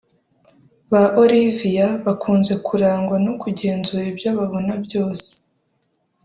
Ba 0.91 1.03
Olivia 1.21 1.87
bakunze 2.05 2.53
kurangwa 2.65 3.15
nokugenzura 3.23 4.01
ibyo 4.11 4.29
babona 4.37 4.73
byose 4.85 5.29